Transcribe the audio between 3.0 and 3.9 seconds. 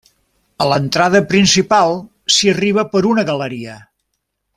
una galeria.